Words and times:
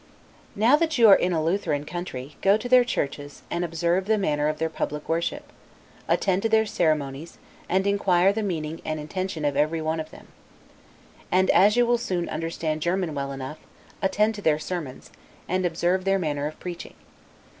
Now 0.55 0.75
that 0.77 0.97
you 0.97 1.07
are 1.09 1.15
in 1.15 1.31
a 1.31 1.43
Lutheran 1.43 1.83
country, 1.85 2.35
go 2.41 2.57
to 2.57 2.67
their 2.67 2.83
churches, 2.83 3.43
and 3.51 3.63
observe 3.63 4.05
the 4.07 4.17
manner 4.17 4.47
of 4.47 4.57
their 4.57 4.67
public 4.67 5.07
worship; 5.07 5.51
attend 6.07 6.41
to 6.41 6.49
their 6.49 6.65
ceremonies, 6.65 7.37
and 7.69 7.85
inquire 7.85 8.33
the 8.33 8.41
meaning 8.41 8.81
and 8.83 8.99
intention 8.99 9.45
of 9.45 9.55
everyone 9.55 9.99
of 9.99 10.09
them. 10.09 10.29
And, 11.31 11.51
as 11.51 11.77
you 11.77 11.85
will 11.85 11.99
soon 11.99 12.27
understand 12.29 12.81
German 12.81 13.13
well 13.13 13.31
enough, 13.31 13.59
attend 14.01 14.33
to 14.33 14.41
their 14.41 14.57
sermons, 14.57 15.11
and 15.47 15.67
observe 15.67 16.03
their 16.03 16.17
manner 16.17 16.47
of 16.47 16.59
preaching. 16.59 16.95